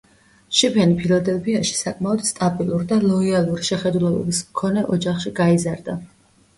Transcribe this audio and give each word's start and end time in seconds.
შიფენი 0.59 0.95
ფილადელფიაში, 1.01 1.75
საკმაოდ 1.81 2.25
სტაბილურ 2.31 2.89
და 2.95 2.99
ლოიალური 3.05 3.71
შეხედულებების 3.71 4.45
მქონე 4.51 4.89
ოჯახში 4.99 5.39
გაიზარდა. 5.45 6.01